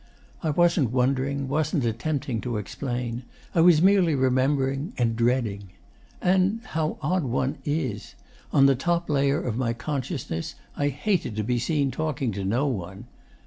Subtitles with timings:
[0.41, 3.21] I wasn't wondering, wasn't attempting to explain;
[3.53, 5.73] I was merely remembering and dreading.
[6.23, 8.15] And how odd one is!
[8.51, 12.65] on the top layer of my consciousness I hated to be seen talking to no
[12.65, 13.05] one.